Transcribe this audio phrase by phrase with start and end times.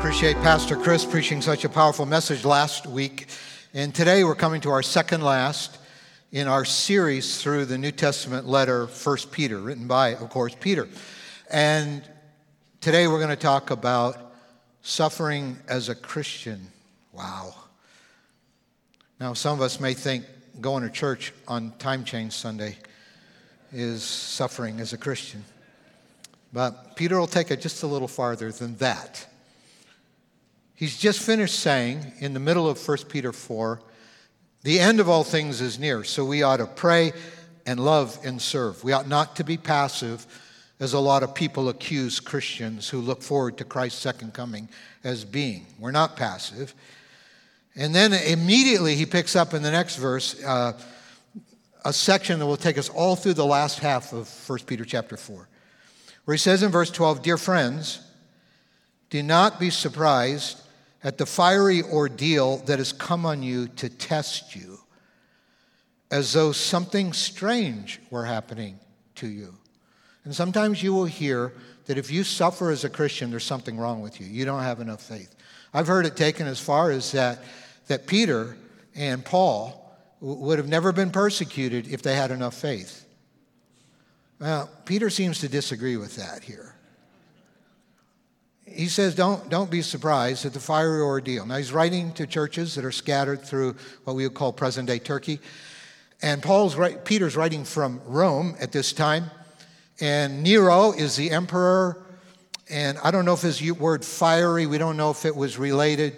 [0.00, 3.26] Appreciate Pastor Chris preaching such a powerful message last week.
[3.74, 5.76] And today we're coming to our second last
[6.32, 10.88] in our series through the New Testament letter, 1 Peter, written by, of course, Peter.
[11.50, 12.02] And
[12.80, 14.32] today we're going to talk about
[14.80, 16.68] suffering as a Christian.
[17.12, 17.54] Wow.
[19.20, 20.24] Now, some of us may think
[20.62, 22.78] going to church on time change Sunday
[23.70, 25.44] is suffering as a Christian.
[26.54, 29.26] But Peter will take it just a little farther than that.
[30.80, 33.82] He's just finished saying in the middle of 1 Peter 4
[34.62, 37.12] the end of all things is near, so we ought to pray
[37.66, 38.82] and love and serve.
[38.82, 40.26] We ought not to be passive,
[40.80, 44.70] as a lot of people accuse Christians who look forward to Christ's second coming
[45.04, 45.66] as being.
[45.78, 46.74] We're not passive.
[47.76, 50.72] And then immediately he picks up in the next verse uh,
[51.84, 55.18] a section that will take us all through the last half of 1 Peter chapter
[55.18, 55.46] 4,
[56.24, 58.00] where he says in verse 12, Dear friends,
[59.10, 60.62] do not be surprised
[61.02, 64.78] at the fiery ordeal that has come on you to test you,
[66.10, 68.78] as though something strange were happening
[69.14, 69.54] to you.
[70.24, 71.54] And sometimes you will hear
[71.86, 74.26] that if you suffer as a Christian, there's something wrong with you.
[74.26, 75.34] You don't have enough faith.
[75.72, 77.42] I've heard it taken as far as that,
[77.86, 78.56] that Peter
[78.94, 79.76] and Paul
[80.20, 83.06] would have never been persecuted if they had enough faith.
[84.38, 86.74] Well, Peter seems to disagree with that here
[88.72, 91.44] he says, don't, don't be surprised at the fiery ordeal.
[91.46, 94.98] Now, he's writing to churches that are scattered through what we would call present day
[94.98, 95.40] Turkey.
[96.22, 99.30] And Paul's right, Peter's writing from Rome at this time.
[100.00, 102.04] And Nero is the emperor.
[102.68, 106.16] And I don't know if his word fiery, we don't know if it was related.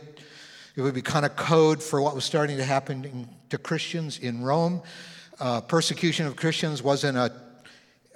[0.76, 4.42] It would be kind of code for what was starting to happen to Christians in
[4.42, 4.82] Rome.
[5.40, 7.32] Uh, persecution of Christians wasn't a,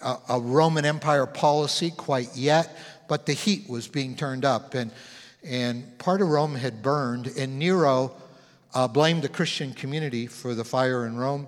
[0.03, 2.77] a, a Roman Empire policy quite yet
[3.09, 4.75] but the heat was being turned up.
[4.75, 4.91] And,
[5.45, 8.15] and part of Rome had burned, and Nero
[8.75, 11.47] uh, blamed the Christian community for the fire in Rome.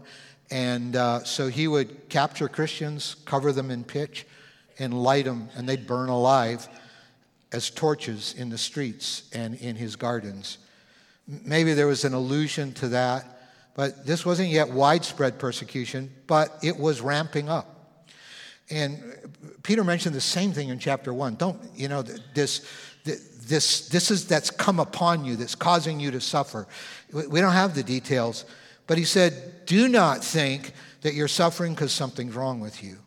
[0.51, 4.27] And uh, so he would capture Christians, cover them in pitch,
[4.79, 6.69] and light them, and they'd burn alive
[7.53, 10.59] as torches in the streets and in his gardens.
[11.27, 13.41] Maybe there was an allusion to that,
[13.75, 18.07] but this wasn't yet widespread persecution, but it was ramping up.
[18.71, 19.03] And
[19.63, 21.35] Peter mentioned the same thing in chapter one.
[21.35, 22.67] Don't, you know, this,
[23.05, 26.67] this, this is that's come upon you, that's causing you to suffer.
[27.13, 28.45] We don't have the details,
[28.87, 30.73] but he said, do not think
[31.03, 32.99] that you're suffering because something's wrong with you.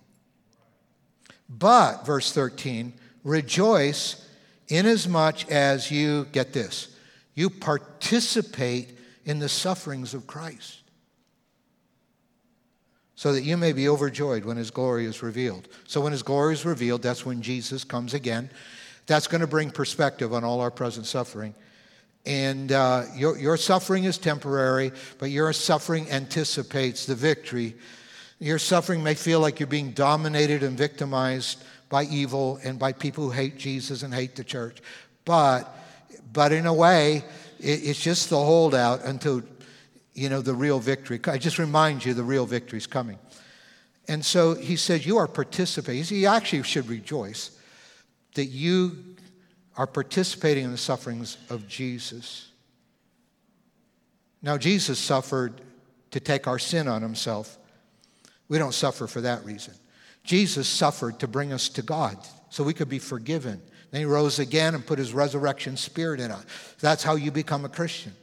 [1.50, 2.94] But, verse 13,
[3.24, 4.26] rejoice
[4.70, 6.96] inasmuch as you, get this,
[7.36, 10.81] you participate in the sufferings of Christ
[13.22, 15.68] so that you may be overjoyed when his glory is revealed.
[15.86, 18.50] So, when his glory is revealed, that's when Jesus comes again.
[19.06, 21.54] That's going to bring perspective on all our present suffering.
[22.26, 27.76] And uh, your, your suffering is temporary, but your suffering anticipates the victory.
[28.40, 33.26] Your suffering may feel like you're being dominated and victimized by evil and by people
[33.26, 34.80] who hate Jesus and hate the church.
[35.26, 35.72] But,
[36.34, 37.18] but in a way,
[37.60, 39.44] it, it's just the holdout until
[40.14, 41.20] you know, the real victory.
[41.26, 43.18] I just remind you the real victory is coming.
[44.08, 46.04] And so he says, You are participating.
[46.04, 47.52] He actually should rejoice
[48.36, 49.16] that you
[49.78, 52.50] are participating in the sufferings of Jesus.
[54.42, 55.62] Now, Jesus suffered
[56.12, 57.58] to take our sin on himself.
[58.50, 59.74] We don't suffer for that reason.
[60.24, 62.18] Jesus suffered to bring us to God
[62.50, 63.62] so we could be forgiven.
[63.92, 66.46] Then he rose again and put his resurrection spirit in us.
[66.80, 68.14] That's how you become a Christian.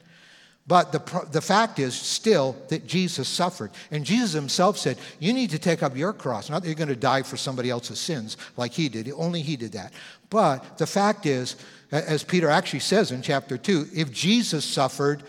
[0.69, 3.71] But the, the fact is still that Jesus suffered.
[3.89, 6.47] And Jesus himself said, You need to take up your cross.
[6.47, 9.57] Not that you're going to die for somebody else's sins like he did, only he
[9.57, 9.91] did that.
[10.29, 11.55] But the fact is,
[11.91, 15.23] as Peter actually says in chapter 2, if Jesus suffered,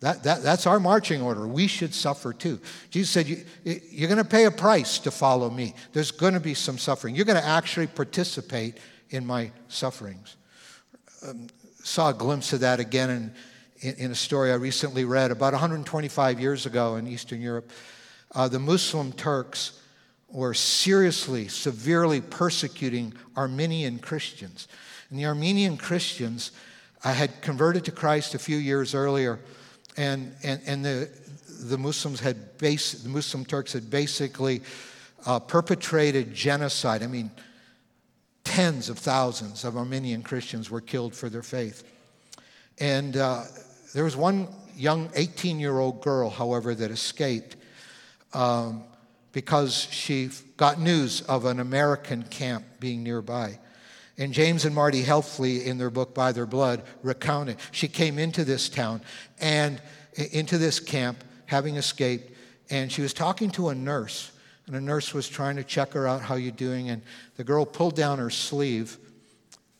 [0.00, 1.46] that, that, that's our marching order.
[1.46, 2.60] We should suffer too.
[2.88, 5.74] Jesus said, you, You're going to pay a price to follow me.
[5.92, 7.14] There's going to be some suffering.
[7.14, 8.78] You're going to actually participate
[9.10, 10.36] in my sufferings.
[11.28, 11.48] Um,
[11.84, 13.34] saw a glimpse of that again in
[13.82, 17.70] in, in a story I recently read about 125 years ago in Eastern Europe.
[18.34, 19.80] Uh, the Muslim Turks
[20.28, 24.68] were seriously, severely persecuting Armenian Christians.
[25.10, 26.52] And the Armenian Christians
[27.04, 29.40] uh, had converted to Christ a few years earlier,
[29.96, 31.10] and, and, and the,
[31.64, 34.62] the Muslims had base, the Muslim Turks had basically
[35.26, 37.02] uh, perpetrated genocide.
[37.02, 37.30] I mean,
[38.44, 41.84] tens of thousands of Armenian Christians were killed for their faith.
[42.78, 43.44] And uh,
[43.92, 47.56] there was one young 18 year old girl, however, that escaped
[48.32, 48.84] um,
[49.32, 53.58] because she got news of an American camp being nearby.
[54.18, 57.56] And James and Marti Hefley, in their book By Their Blood, recounted.
[57.70, 59.00] She came into this town
[59.40, 59.80] and
[60.14, 62.30] into this camp, having escaped,
[62.70, 64.30] and she was talking to a nurse.
[64.66, 66.90] And a nurse was trying to check her out, how you doing?
[66.90, 67.02] And
[67.36, 68.98] the girl pulled down her sleeve,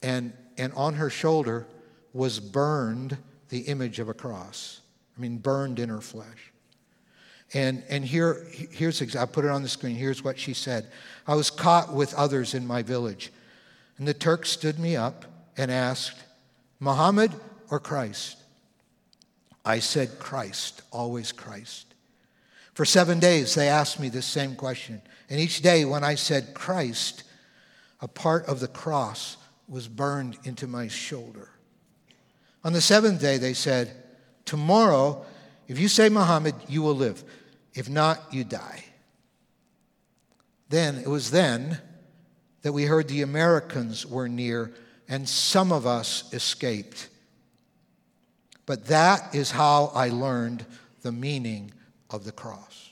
[0.02, 1.66] and, and on her shoulder
[2.12, 3.16] was burned
[3.52, 4.80] the image of a cross.
[5.16, 6.52] I mean, burned in her flesh.
[7.52, 9.94] And, and here, here's, I put it on the screen.
[9.94, 10.86] Here's what she said
[11.26, 13.30] I was caught with others in my village.
[13.98, 15.26] And the Turk stood me up
[15.58, 16.24] and asked,
[16.80, 17.30] Muhammad
[17.70, 18.38] or Christ?
[19.66, 21.94] I said, Christ, always Christ.
[22.72, 25.02] For seven days, they asked me this same question.
[25.28, 27.24] And each day, when I said Christ,
[28.00, 29.36] a part of the cross
[29.68, 31.50] was burned into my shoulder.
[32.64, 33.90] On the seventh day, they said,
[34.44, 35.24] Tomorrow,
[35.68, 37.22] if you say Muhammad, you will live.
[37.74, 38.84] If not, you die.
[40.68, 41.78] Then, it was then
[42.62, 44.72] that we heard the Americans were near
[45.08, 47.08] and some of us escaped.
[48.64, 50.64] But that is how I learned
[51.02, 51.72] the meaning
[52.10, 52.90] of the cross.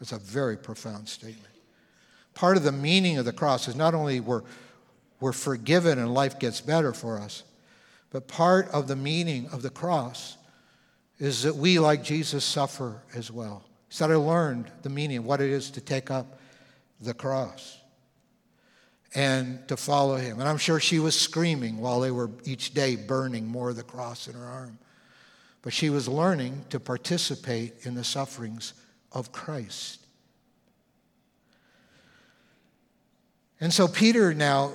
[0.00, 1.54] It's a very profound statement.
[2.34, 4.42] Part of the meaning of the cross is not only we're,
[5.20, 7.44] we're forgiven and life gets better for us,
[8.12, 10.36] but part of the meaning of the cross
[11.18, 13.64] is that we, like Jesus, suffer as well.
[13.88, 16.38] So I learned the meaning what it is to take up
[17.00, 17.78] the cross
[19.14, 20.40] and to follow him.
[20.40, 23.82] And I'm sure she was screaming while they were each day burning more of the
[23.82, 24.78] cross in her arm.
[25.62, 28.74] But she was learning to participate in the sufferings
[29.12, 30.00] of Christ.
[33.60, 34.72] And so Peter now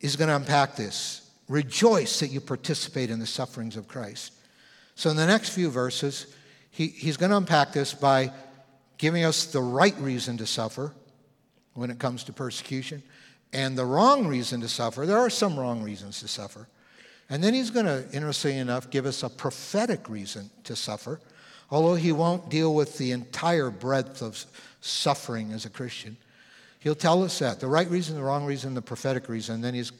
[0.00, 1.23] is going to unpack this.
[1.48, 4.32] Rejoice that you participate in the sufferings of Christ.
[4.94, 6.26] So in the next few verses,
[6.70, 8.32] he, he's going to unpack this by
[8.98, 10.92] giving us the right reason to suffer
[11.74, 13.02] when it comes to persecution
[13.52, 15.06] and the wrong reason to suffer.
[15.06, 16.68] There are some wrong reasons to suffer.
[17.30, 21.20] And then he's going to, interestingly enough, give us a prophetic reason to suffer,
[21.70, 24.44] although he won't deal with the entire breadth of
[24.80, 26.16] suffering as a Christian.
[26.80, 29.56] He'll tell us that the right reason, the wrong reason, the prophetic reason.
[29.56, 29.92] And then he's,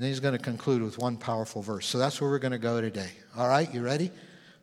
[0.00, 1.86] then he's going to conclude with one powerful verse.
[1.86, 3.10] So that's where we're going to go today.
[3.36, 4.10] All right, you ready?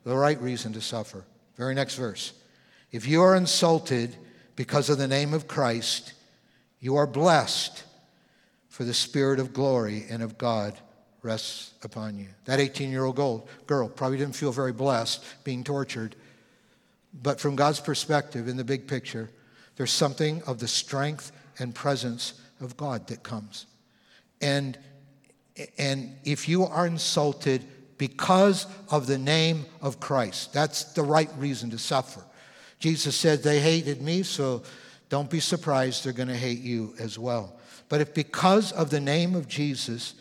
[0.04, 1.24] The right reason to suffer.
[1.58, 2.34] Very next verse.
[2.92, 4.16] If you are insulted
[4.56, 6.14] because of the name of Christ,
[6.80, 7.84] you are blessed,
[8.70, 10.78] for the Spirit of glory and of God
[11.24, 12.28] rests upon you.
[12.46, 13.16] That 18 year old
[13.66, 16.16] girl probably didn't feel very blessed being tortured.
[17.24, 19.30] But from God's perspective, in the big picture,
[19.76, 23.66] there's something of the strength and presence of God that comes.
[24.42, 24.78] And,
[25.78, 27.64] and if you are insulted
[27.98, 30.54] because of the name of Christ.
[30.54, 32.24] That's the right reason to suffer.
[32.80, 34.64] Jesus said, They hated me, so
[35.10, 37.60] don't be surprised they're going to hate you as well.
[37.90, 40.14] But if because of the name of Jesus,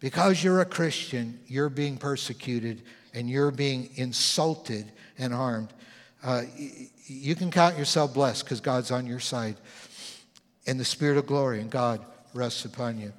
[0.00, 2.82] because you're a Christian, you're being persecuted
[3.14, 5.72] and you're being insulted and harmed,
[6.24, 6.42] uh,
[7.06, 9.56] you can count yourself blessed because God's on your side.
[10.66, 13.12] And the Spirit of glory and God rests upon you.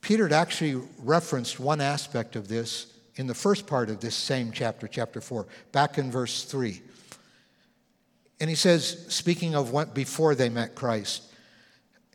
[0.00, 2.86] Peter had actually referenced one aspect of this
[3.16, 6.80] in the first part of this same chapter, chapter 4, back in verse 3.
[8.40, 11.24] And he says, speaking of what before they met Christ,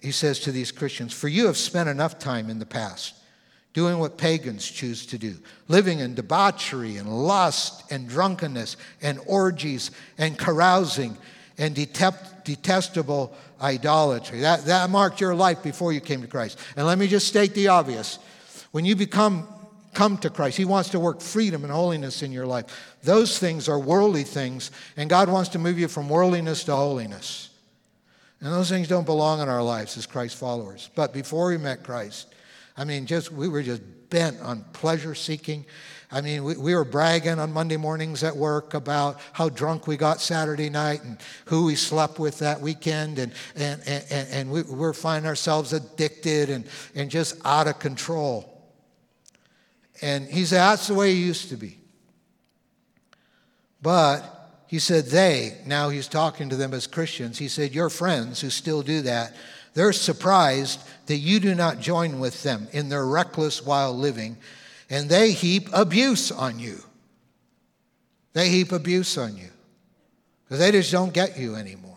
[0.01, 3.15] he says to these Christians, For you have spent enough time in the past
[3.73, 5.35] doing what pagans choose to do,
[5.67, 11.17] living in debauchery and lust and drunkenness and orgies and carousing
[11.57, 14.41] and detestable idolatry.
[14.41, 16.59] That, that marked your life before you came to Christ.
[16.75, 18.19] And let me just state the obvious.
[18.71, 19.47] When you become
[19.95, 20.57] come to Christ.
[20.57, 22.97] He wants to work freedom and holiness in your life.
[23.01, 27.49] Those things are worldly things, and God wants to move you from worldliness to holiness.
[28.41, 30.91] And those things don't belong in our lives as Christ followers.
[30.93, 32.27] But before we met Christ,
[32.77, 35.65] I mean, just we were just bent on pleasure seeking.
[36.11, 39.97] I mean, we, we, were bragging on Monday mornings at work about how drunk we
[39.97, 44.61] got Saturday night and who we slept with that weekend, and, and, and, and we,
[44.63, 48.51] we're finding ourselves addicted and, and just out of control.
[50.01, 51.79] And he said, That's the way he used to be.
[53.81, 54.23] But
[54.67, 58.49] he said, They, now he's talking to them as Christians, he said, Your friends who
[58.49, 59.35] still do that,
[59.73, 64.37] they're surprised that you do not join with them in their reckless, wild living,
[64.89, 66.79] and they heap abuse on you.
[68.33, 69.49] They heap abuse on you
[70.43, 71.95] because they just don't get you anymore.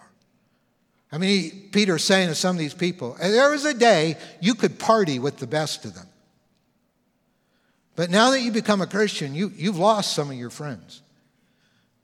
[1.11, 4.79] I mean, Peter's saying to some of these people, there was a day you could
[4.79, 6.07] party with the best of them.
[7.97, 11.03] But now that you become a Christian, you, you've lost some of your friends.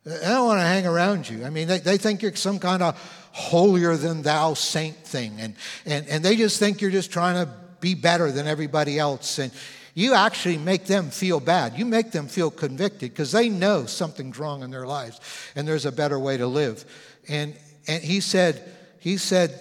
[0.04, 1.44] They don't want to hang around you.
[1.44, 2.96] I mean, they, they think you're some kind of
[3.32, 5.36] holier than thou saint thing.
[5.38, 5.54] And,
[5.86, 7.50] and, and they just think you're just trying to
[7.80, 9.38] be better than everybody else.
[9.38, 9.52] And
[9.94, 11.78] you actually make them feel bad.
[11.78, 15.20] You make them feel convicted because they know something's wrong in their lives
[15.54, 16.84] and there's a better way to live.
[17.28, 17.54] And,
[17.86, 18.62] and he said,
[18.98, 19.56] he said,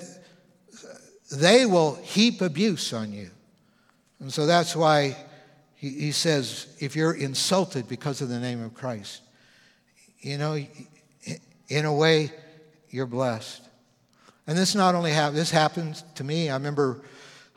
[1.32, 3.30] they will heap abuse on you.
[4.20, 5.16] And so that's why
[5.75, 9.22] he, he says, if you're insulted because of the name of Christ,
[10.20, 10.58] you know,
[11.68, 12.32] in a way,
[12.90, 13.62] you're blessed.
[14.48, 16.50] And this not only happened, this happened to me.
[16.50, 17.02] I remember,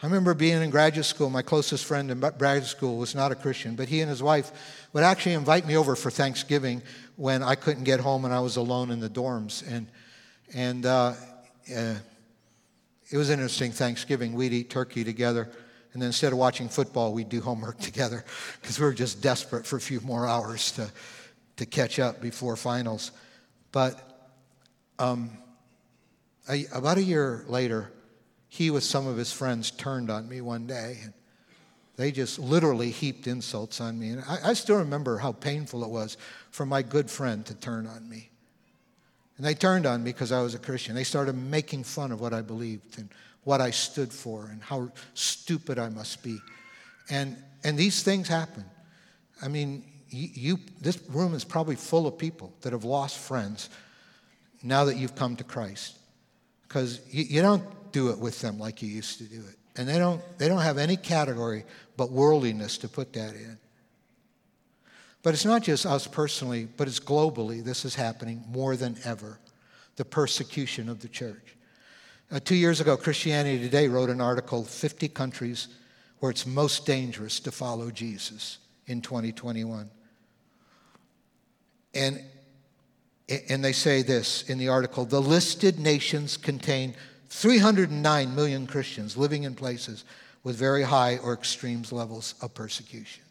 [0.02, 1.30] I remember being in graduate school.
[1.30, 4.52] My closest friend in graduate school was not a Christian, but he and his wife
[4.92, 6.82] would actually invite me over for Thanksgiving
[7.16, 9.66] when I couldn't get home and I was alone in the dorms.
[9.66, 9.88] And,
[10.54, 11.14] and uh,
[11.74, 11.94] uh,
[13.10, 14.34] it was interesting Thanksgiving.
[14.34, 15.48] We'd eat turkey together.
[15.94, 18.22] And then instead of watching football, we'd do homework together
[18.60, 20.90] because we were just desperate for a few more hours to,
[21.56, 23.12] to catch up before finals.
[23.72, 23.98] But
[24.98, 25.30] um,
[26.74, 27.92] about a year later,
[28.56, 30.98] he with some of his friends turned on me one day.
[31.02, 31.12] And
[31.96, 34.10] they just literally heaped insults on me.
[34.10, 36.16] And I, I still remember how painful it was
[36.50, 38.30] for my good friend to turn on me.
[39.36, 40.94] And they turned on me because I was a Christian.
[40.94, 43.10] They started making fun of what I believed and
[43.44, 46.38] what I stood for and how stupid I must be.
[47.10, 48.64] And, and these things happen.
[49.42, 53.68] I mean, you, you, this room is probably full of people that have lost friends
[54.62, 55.98] now that you've come to Christ.
[56.66, 59.56] Because you, you don't do it with them like you used to do it.
[59.76, 61.64] And they don't, they don't have any category
[61.96, 63.58] but worldliness to put that in.
[65.22, 67.62] But it's not just us personally, but it's globally.
[67.62, 69.40] This is happening more than ever
[69.96, 71.56] the persecution of the church.
[72.30, 75.68] Uh, two years ago, Christianity Today wrote an article 50 countries
[76.18, 79.90] where it's most dangerous to follow Jesus in 2021.
[81.94, 82.20] And,
[83.28, 86.94] and they say this in the article the listed nations contain
[87.28, 90.04] 309 million Christians living in places
[90.44, 93.24] with very high or extreme levels of persecution,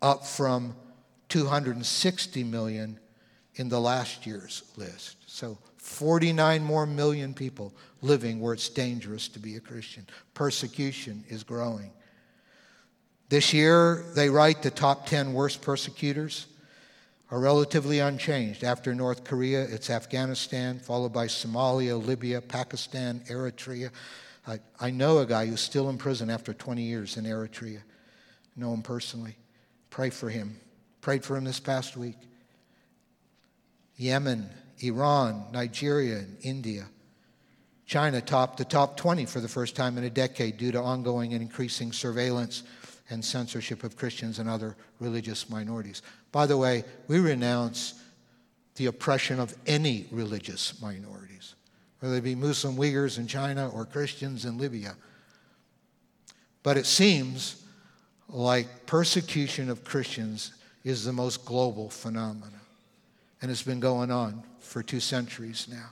[0.00, 0.76] up from
[1.28, 2.98] 260 million
[3.56, 5.16] in the last year's list.
[5.26, 10.06] So 49 more million people living where it's dangerous to be a Christian.
[10.34, 11.90] Persecution is growing.
[13.28, 16.46] This year, they write the top 10 worst persecutors
[17.30, 18.64] are relatively unchanged.
[18.64, 23.90] After North Korea, it's Afghanistan, followed by Somalia, Libya, Pakistan, Eritrea.
[24.46, 27.78] I, I know a guy who's still in prison after 20 years in Eritrea.
[27.78, 29.36] I know him personally.
[29.90, 30.58] Pray for him.
[31.00, 32.16] Prayed for him this past week.
[33.96, 34.48] Yemen,
[34.80, 36.86] Iran, Nigeria, and India.
[37.86, 41.32] China topped the top 20 for the first time in a decade due to ongoing
[41.32, 42.62] and increasing surveillance
[43.10, 46.02] and censorship of Christians and other religious minorities.
[46.32, 47.94] By the way, we renounce
[48.76, 51.54] the oppression of any religious minorities,
[51.98, 54.94] whether they be Muslim Uyghurs in China or Christians in Libya.
[56.62, 57.64] But it seems
[58.28, 60.52] like persecution of Christians
[60.84, 62.52] is the most global phenomenon.
[63.42, 65.90] And it's been going on for two centuries now.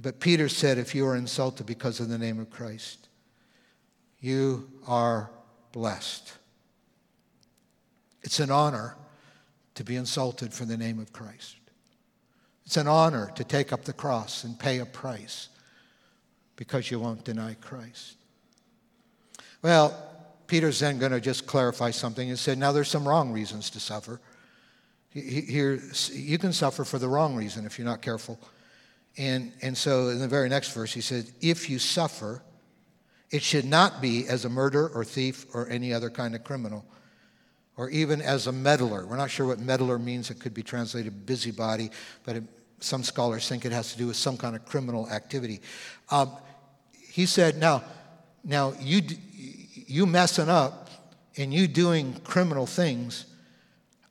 [0.00, 3.08] But Peter said, if you are insulted because of the name of Christ,
[4.20, 5.30] you are
[5.72, 6.32] blessed.
[8.22, 8.96] It's an honor
[9.74, 11.56] to be insulted for the name of Christ.
[12.66, 15.48] It's an honor to take up the cross and pay a price
[16.56, 18.16] because you won't deny Christ.
[19.62, 19.96] Well,
[20.46, 23.80] Peter's then going to just clarify something and said, now there's some wrong reasons to
[23.80, 24.20] suffer.
[25.10, 25.80] Here,
[26.12, 28.38] you can suffer for the wrong reason if you're not careful.
[29.16, 32.42] And, and so in the very next verse, he said, If you suffer,
[33.30, 36.84] it should not be as a murderer or thief or any other kind of criminal,
[37.76, 39.06] or even as a meddler.
[39.06, 40.30] We're not sure what meddler means.
[40.30, 41.90] It could be translated busybody,
[42.24, 42.44] but it,
[42.80, 45.60] some scholars think it has to do with some kind of criminal activity.
[46.10, 46.32] Um,
[46.92, 47.84] he said, Now,
[48.44, 49.02] now you,
[49.86, 50.90] you messing up
[51.36, 53.26] and you doing criminal things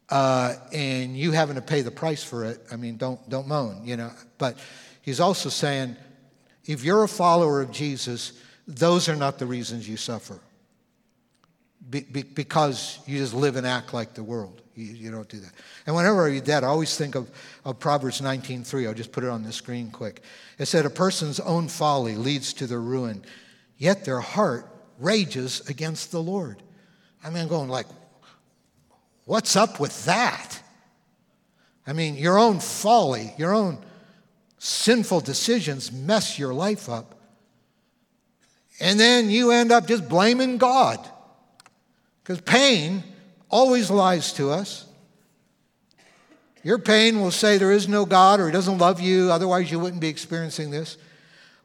[0.09, 3.81] uh, and you having to pay the price for it, I mean, don't, don't moan,
[3.83, 4.11] you know.
[4.37, 4.57] But
[5.01, 5.95] he's also saying,
[6.65, 8.33] if you're a follower of Jesus,
[8.69, 10.39] those are not the reasons you suffer.
[11.89, 14.61] Be, be, because you just live and act like the world.
[14.75, 15.51] You, you, don't do that.
[15.85, 17.29] And whenever I read that, I always think of,
[17.65, 18.87] of Proverbs 19.3.
[18.87, 20.21] I'll just put it on the screen quick.
[20.57, 23.23] It said, a person's own folly leads to their ruin,
[23.77, 24.67] yet their heart
[24.99, 26.61] rages against the Lord.
[27.23, 27.87] I mean, I'm going like,
[29.29, 30.59] What's up with that?
[31.85, 33.77] I mean, your own folly, your own
[34.57, 37.18] sinful decisions mess your life up.
[38.79, 40.99] And then you end up just blaming God.
[42.23, 43.03] Because pain
[43.49, 44.85] always lies to us.
[46.63, 49.79] Your pain will say there is no God or He doesn't love you, otherwise, you
[49.79, 50.97] wouldn't be experiencing this.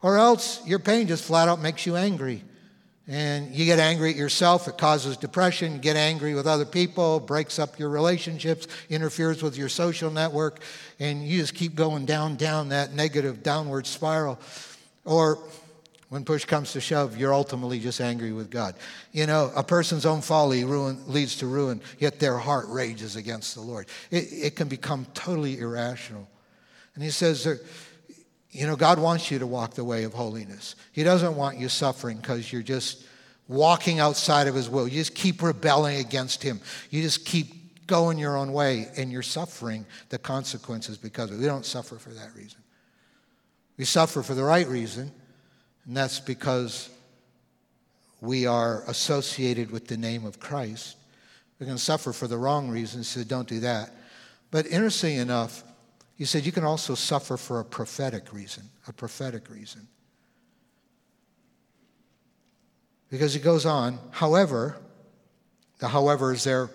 [0.02, 2.42] Or else your pain just flat out makes you angry.
[3.06, 7.21] And you get angry at yourself, it causes depression, you get angry with other people,
[7.21, 10.61] breaks up your relationships, interferes with your social network,
[10.99, 14.38] and you just keep going down, down that negative downward spiral.
[15.04, 15.38] Or
[16.08, 18.75] when push comes to shove, you're ultimately just angry with God.
[19.12, 23.54] You know, a person's own folly ruin, leads to ruin, yet their heart rages against
[23.54, 23.88] the Lord.
[24.11, 26.28] It, it can become totally irrational.
[26.94, 27.46] And he says,
[28.50, 30.76] you know, God wants you to walk the way of holiness.
[30.92, 33.04] He doesn't want you suffering because you're just
[33.49, 34.87] walking outside of His will.
[34.87, 36.61] You just keep rebelling against Him.
[36.90, 41.40] You just keep going your own way and you're suffering the consequences because of it.
[41.40, 42.61] We don't suffer for that reason.
[43.76, 45.11] We suffer for the right reason,
[45.86, 46.88] and that's because
[48.20, 50.96] we are associated with the name of Christ.
[51.58, 53.90] We're going to suffer for the wrong reasons, so don't do that.
[54.50, 55.62] But interesting enough,
[56.16, 59.88] he said you can also suffer for a prophetic reason, a prophetic reason.
[63.10, 64.76] Because he goes on, however,
[65.78, 66.70] the however is there,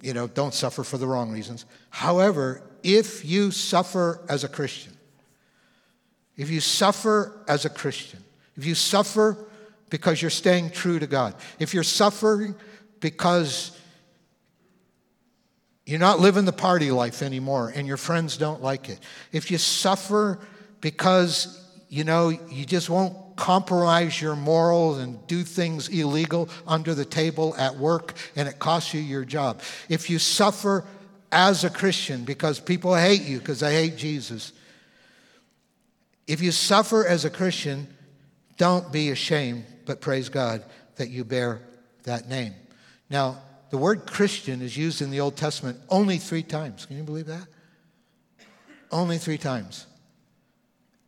[0.00, 1.64] you know, don't suffer for the wrong reasons.
[1.90, 4.91] However, if you suffer as a Christian,
[6.36, 8.20] if you suffer as a Christian,
[8.56, 9.36] if you suffer
[9.90, 12.54] because you're staying true to God, if you're suffering
[13.00, 13.78] because
[15.84, 18.98] you're not living the party life anymore and your friends don't like it.
[19.32, 20.38] If you suffer
[20.80, 27.04] because, you know, you just won't compromise your morals and do things illegal under the
[27.04, 29.60] table at work and it costs you your job.
[29.88, 30.84] If you suffer
[31.32, 34.52] as a Christian because people hate you because they hate Jesus.
[36.26, 37.88] If you suffer as a Christian,
[38.56, 40.64] don't be ashamed, but praise God
[40.96, 41.60] that you bear
[42.04, 42.54] that name.
[43.10, 43.38] Now,
[43.70, 46.86] the word Christian is used in the Old Testament only three times.
[46.86, 47.46] Can you believe that?
[48.90, 49.86] Only three times.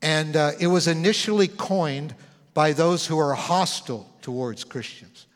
[0.00, 2.14] And uh, it was initially coined
[2.54, 5.26] by those who are hostile towards Christians.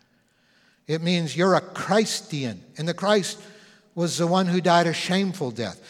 [0.86, 2.62] It means you're a Christian.
[2.78, 3.38] And the Christ
[3.94, 5.80] was the one who died a shameful death.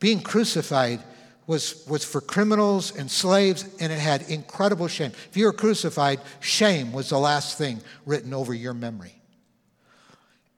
[0.00, 1.00] Being crucified
[1.46, 5.12] was, was for criminals and slaves, and it had incredible shame.
[5.28, 9.14] If you were crucified, shame was the last thing written over your memory.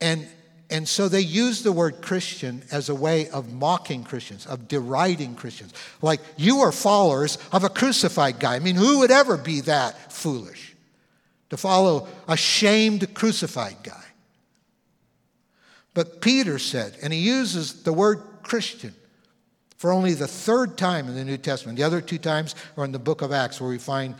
[0.00, 0.26] And,
[0.68, 5.34] and so they used the word Christian as a way of mocking Christians, of deriding
[5.34, 5.72] Christians.
[6.02, 8.56] Like, you are followers of a crucified guy.
[8.56, 10.74] I mean, who would ever be that foolish
[11.50, 14.04] to follow a shamed crucified guy?
[15.94, 18.94] But Peter said, and he uses the word Christian
[19.82, 21.76] for only the third time in the New Testament.
[21.76, 24.14] The other two times are in the book of Acts, where we find,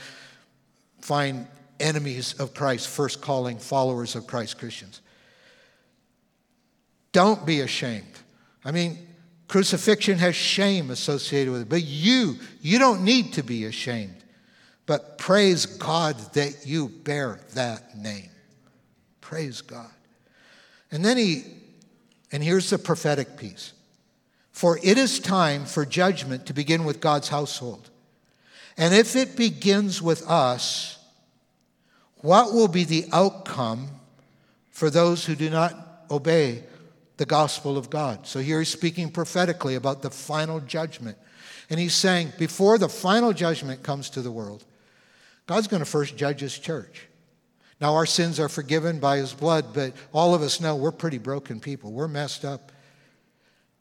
[1.00, 1.46] find
[1.78, 5.00] enemies of Christ first calling followers of Christ Christians.
[7.12, 8.10] Don't be ashamed.
[8.64, 9.06] I mean,
[9.46, 14.16] crucifixion has shame associated with it, but you, you don't need to be ashamed.
[14.86, 18.30] But praise God that you bear that name.
[19.20, 19.92] Praise God.
[20.90, 21.44] And then he,
[22.32, 23.74] and here's the prophetic piece.
[24.52, 27.90] For it is time for judgment to begin with God's household.
[28.76, 30.98] And if it begins with us,
[32.16, 33.88] what will be the outcome
[34.70, 36.62] for those who do not obey
[37.16, 38.26] the gospel of God.
[38.26, 41.16] So here he's speaking prophetically about the final judgment.
[41.70, 44.64] And he's saying, before the final judgment comes to the world,
[45.46, 47.06] God's going to first judge his church.
[47.80, 51.18] Now, our sins are forgiven by his blood, but all of us know we're pretty
[51.18, 51.92] broken people.
[51.92, 52.70] We're messed up.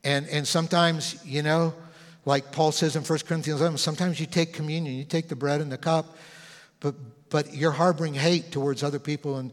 [0.04, 1.74] And, and sometimes, you know,
[2.26, 5.62] like Paul says in 1 Corinthians 11, sometimes you take communion, you take the bread
[5.62, 6.18] and the cup,
[6.80, 6.96] but
[7.32, 9.52] but you're harboring hate towards other people and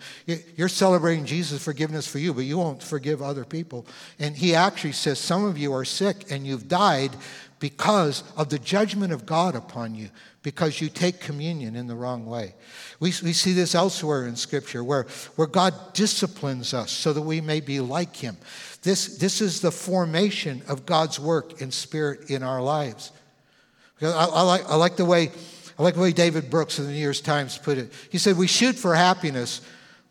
[0.57, 3.87] you're celebrating Jesus' forgiveness for you, but you won't forgive other people.
[4.19, 7.13] And he actually says, Some of you are sick and you've died
[7.61, 10.11] because of the judgment of God upon you,
[10.43, 12.55] because you take communion in the wrong way.
[13.01, 15.07] We, we see this elsewhere in Scripture where,
[15.37, 18.37] where God disciplines us so that we may be like Him.
[18.83, 23.13] This, this is the formation of God's work in spirit in our lives.
[24.01, 25.33] I, I, like, I like the way
[25.79, 27.93] I like the way David Brooks in the New York Times put it.
[28.11, 29.61] He said, We shoot for happiness,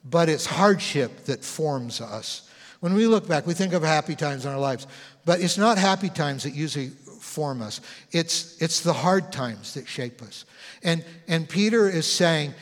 [0.06, 2.49] but it's hardship that forms us.
[2.80, 4.88] When we look back, we think of happy times in our lives,
[5.25, 7.82] but it's not happy times that usually form us.
[8.12, 10.45] It's, it's the hard times that shape us.
[10.84, 12.53] And, and Peter is saying,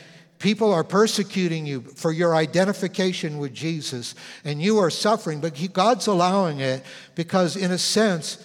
[0.46, 6.06] People are persecuting you for your identification with Jesus, and you are suffering, but God's
[6.06, 6.84] allowing it
[7.16, 8.38] because, in a sense,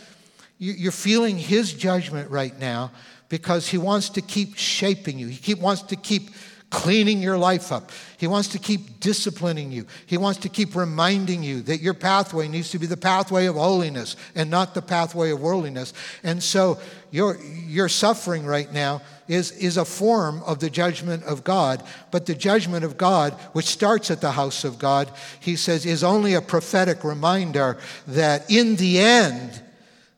[0.58, 2.90] you, you're feeling His judgment right now,
[3.30, 5.28] because he wants to keep shaping you.
[5.28, 6.32] He keep, wants to keep
[6.72, 7.92] cleaning your life up.
[8.18, 9.86] He wants to keep disciplining you.
[10.08, 13.56] He wants to keep reminding you that your pathway needs to be the pathway of
[13.56, 15.94] holiness and not the pathway of worldliness.
[16.24, 16.80] And so
[17.12, 21.84] your, your suffering right now is, is a form of the judgment of God.
[22.10, 26.04] But the judgment of God, which starts at the house of God, he says, is
[26.04, 29.62] only a prophetic reminder that in the end,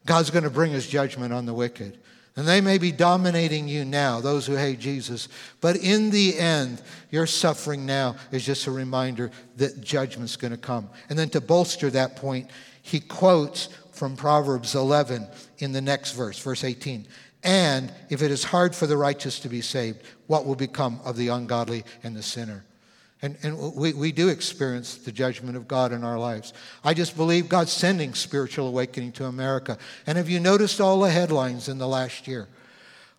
[0.06, 1.98] God's going to bring his judgment on the wicked.
[2.36, 5.30] And they may be dominating you now, those who hate Jesus.
[5.62, 10.58] But in the end, your suffering now is just a reminder that judgment's going to
[10.58, 10.90] come.
[11.10, 12.50] And then to bolster that point,
[12.82, 15.28] he quotes from Proverbs 11
[15.60, 17.08] in the next verse, verse 18.
[17.44, 21.18] And if it is hard for the righteous to be saved, what will become of
[21.18, 22.64] the ungodly and the sinner?
[23.22, 26.54] And, and we, we do experience the judgment of God in our lives.
[26.84, 29.78] I just believe God's sending spiritual awakening to America.
[30.06, 32.48] And have you noticed all the headlines in the last year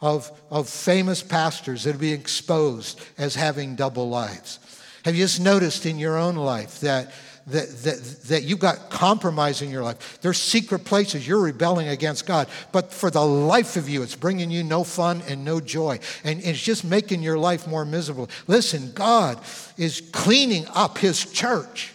[0.03, 4.59] of, of famous pastors that are being exposed as having double lives?
[5.07, 7.13] Have you just noticed in your own life that
[7.47, 10.19] that, that, that you've got compromise in your life.
[10.23, 14.51] There's secret places you're rebelling against God, but for the life of you, it's bringing
[14.51, 15.99] you no fun and no joy.
[16.25, 18.31] And it's just making your life more miserable.
[18.47, 19.39] Listen, God
[19.77, 21.93] is cleaning up His church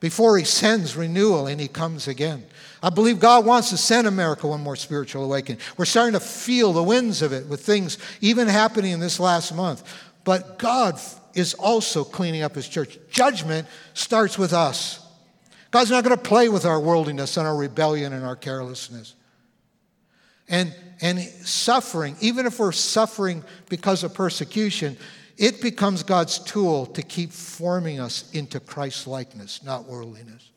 [0.00, 2.44] before He sends renewal and He comes again.
[2.82, 5.60] I believe God wants to send America one more spiritual awakening.
[5.76, 9.54] We're starting to feel the winds of it with things even happening in this last
[9.54, 9.82] month.
[10.24, 10.98] But God
[11.34, 12.98] is also cleaning up his church.
[13.10, 15.00] Judgment starts with us.
[15.70, 19.14] God's not going to play with our worldliness and our rebellion and our carelessness.
[20.48, 24.96] And, and suffering, even if we're suffering because of persecution,
[25.36, 30.50] it becomes God's tool to keep forming us into Christ likeness, not worldliness.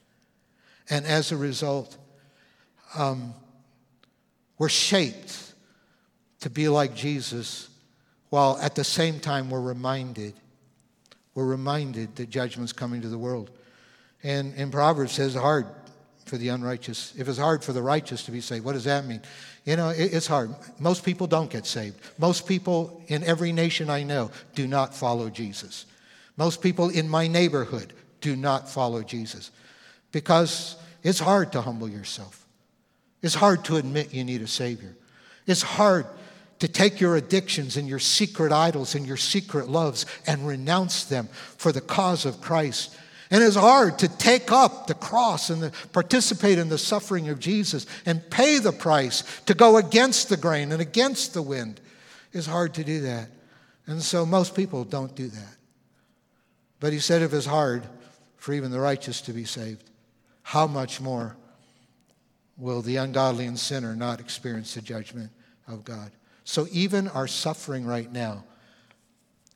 [0.89, 1.97] And as a result,
[2.95, 3.33] um,
[4.57, 5.53] we're shaped
[6.41, 7.69] to be like Jesus,
[8.29, 10.33] while at the same time we're reminded
[11.37, 13.51] we're reminded that judgment's coming to the world.
[14.23, 15.67] And in Proverbs says hard
[16.25, 17.13] for the unrighteous.
[17.15, 19.21] If it's hard for the righteous to be saved, what does that mean?
[19.63, 20.55] You know, it's hard.
[20.79, 21.95] Most people don't get saved.
[22.17, 25.85] Most people in every nation I know do not follow Jesus.
[26.37, 29.51] Most people in my neighborhood do not follow Jesus
[30.11, 32.47] because it's hard to humble yourself.
[33.21, 34.95] It's hard to admit you need a Savior.
[35.45, 36.07] It's hard
[36.59, 41.29] to take your addictions and your secret idols and your secret loves and renounce them
[41.57, 42.95] for the cause of Christ.
[43.29, 47.39] And it's hard to take up the cross and the, participate in the suffering of
[47.39, 51.81] Jesus and pay the price to go against the grain and against the wind.
[52.31, 53.29] It's hard to do that.
[53.85, 55.55] And so most people don't do that.
[56.79, 57.83] But he said if it's hard
[58.37, 59.89] for even the righteous to be saved,
[60.43, 61.35] how much more
[62.57, 65.31] will the ungodly and sinner not experience the judgment
[65.67, 66.11] of God?
[66.47, 68.45] So even our suffering right now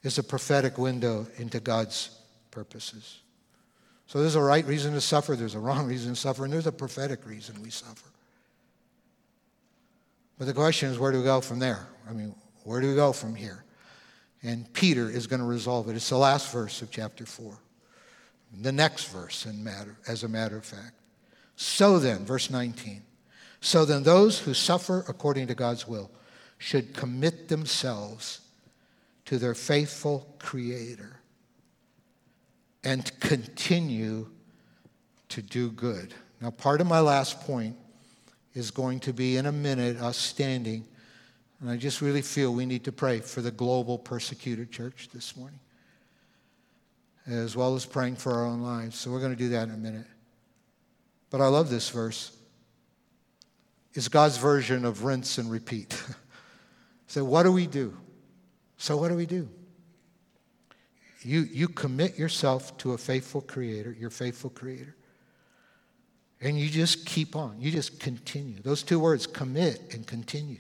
[0.04, 2.10] is a prophetic window into God's
[2.52, 3.22] purposes.
[4.08, 6.68] So there's a right reason to suffer, there's a wrong reason to suffer, and there's
[6.68, 8.10] a prophetic reason we suffer.
[10.38, 11.88] But the question is, where do we go from there?
[12.10, 13.64] I mean, where do we go from here?
[14.44, 15.96] And Peter is going to resolve it.
[15.96, 17.58] It's the last verse of chapter 4.
[18.64, 20.96] The next verse, in matter, as a matter of fact.
[21.56, 23.02] So then, verse 19.
[23.62, 26.12] So then, those who suffer according to God's will
[26.62, 28.40] should commit themselves
[29.26, 31.20] to their faithful Creator
[32.84, 34.28] and continue
[35.30, 36.14] to do good.
[36.40, 37.76] Now, part of my last point
[38.54, 40.86] is going to be in a minute us standing,
[41.62, 45.36] and I just really feel we need to pray for the global persecuted church this
[45.36, 45.60] morning,
[47.26, 49.00] as well as praying for our own lives.
[49.00, 50.06] So we're going to do that in a minute.
[51.32, 52.38] But I love this verse.
[53.96, 56.00] It's God's version of rinse and repeat.
[57.12, 57.98] So, what do we do?
[58.78, 59.50] So, what do we do?
[61.24, 64.96] You, you commit yourself to a faithful creator, your faithful creator,
[66.40, 67.60] and you just keep on.
[67.60, 68.62] You just continue.
[68.62, 70.60] Those two words, commit and continue.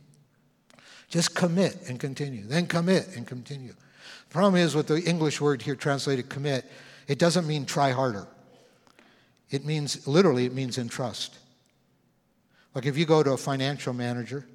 [1.07, 2.43] Just commit and continue.
[2.45, 3.71] Then commit and continue.
[3.71, 6.69] The problem is with the English word here translated commit,
[7.07, 8.27] it doesn't mean try harder.
[9.51, 11.39] It means, literally, it means entrust.
[12.75, 14.45] Like if you go to a financial manager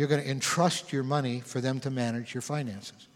[0.00, 3.06] you're going to entrust your money for them to manage your finances.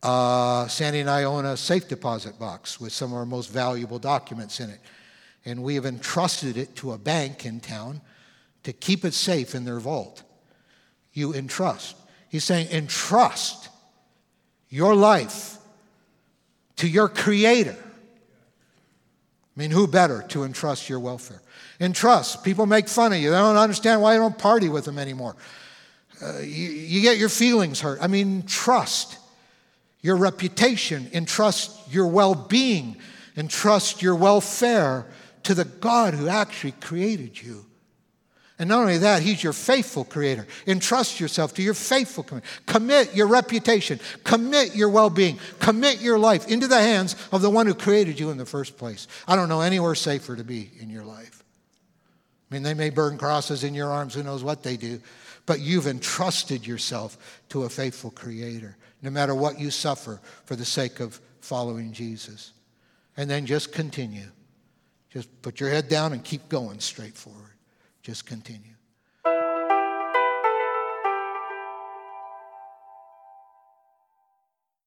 [0.00, 3.98] Uh, Sandy and I own a safe deposit box with some of our most valuable
[3.98, 4.78] documents in it.
[5.44, 8.00] And we have entrusted it to a bank in town
[8.62, 10.22] to keep it safe in their vault.
[11.12, 11.96] You entrust.
[12.28, 13.68] He's saying, entrust
[14.68, 15.58] your life
[16.76, 17.76] to your Creator.
[17.76, 21.42] I mean, who better to entrust your welfare?
[21.80, 22.42] Entrust.
[22.42, 23.30] People make fun of you.
[23.30, 25.36] They don't understand why you don't party with them anymore.
[26.22, 27.98] Uh, you, you, get your feelings hurt.
[28.00, 29.18] I mean, trust.
[30.00, 32.96] your reputation, entrust your well being,
[33.36, 35.06] entrust your welfare
[35.42, 37.66] to the God who actually created you.
[38.58, 40.46] And not only that, He's your faithful creator.
[40.66, 42.46] Entrust yourself to your faithful creator.
[42.64, 47.50] Commit your reputation, commit your well being, commit your life into the hands of the
[47.50, 49.08] one who created you in the first place.
[49.28, 51.44] I don't know anywhere safer to be in your life.
[52.50, 55.00] I mean, they may burn crosses in your arms, who knows what they do,
[55.46, 60.64] but you've entrusted yourself to a faithful creator, no matter what you suffer for the
[60.64, 62.52] sake of following Jesus.
[63.16, 64.28] And then just continue.
[65.10, 67.54] Just put your head down and keep going straight forward.
[68.02, 68.75] Just continue.